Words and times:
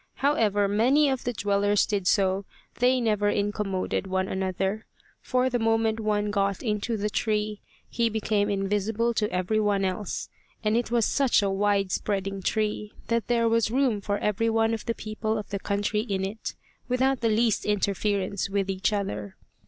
However 0.15 0.67
many 0.67 1.09
of 1.09 1.25
the 1.25 1.33
dwellers 1.33 1.85
there 1.85 1.99
did 1.99 2.07
so, 2.07 2.43
they 2.79 2.99
never 2.99 3.29
incommoded 3.29 4.07
one 4.07 4.27
another; 4.27 4.87
for 5.21 5.47
the 5.47 5.59
moment 5.59 5.99
one 5.99 6.31
got 6.31 6.63
into 6.63 6.97
the 6.97 7.07
tree, 7.07 7.61
he 7.87 8.09
became 8.09 8.49
invisible 8.49 9.13
to 9.13 9.29
every 9.31 9.59
one 9.59 9.85
else; 9.85 10.27
and 10.63 10.75
it 10.75 10.89
was 10.89 11.05
such 11.05 11.43
a 11.43 11.51
wide 11.51 11.91
spreading 11.91 12.41
tree 12.41 12.93
that 13.09 13.27
there 13.27 13.47
was 13.47 13.69
room 13.69 14.01
for 14.01 14.17
every 14.17 14.49
one 14.49 14.73
of 14.73 14.87
the 14.87 14.95
people 14.95 15.37
of 15.37 15.49
the 15.51 15.59
country 15.59 16.01
in 16.01 16.25
it, 16.25 16.55
without 16.87 17.21
the 17.21 17.29
least 17.29 17.63
interference 17.63 18.49
with 18.49 18.71
each 18.71 18.91
other. 18.91 19.35